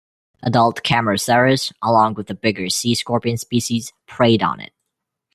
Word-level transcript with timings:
Adult 0.41 0.81
"Cameroceras", 0.81 1.71
along 1.83 2.15
with 2.15 2.25
the 2.25 2.33
bigger 2.33 2.69
sea 2.69 2.95
scorpion 2.95 3.37
species, 3.37 3.93
preyed 4.07 4.41
on 4.41 4.59
it. 4.59 4.73